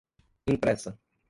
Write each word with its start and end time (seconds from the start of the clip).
impressa 0.47 0.97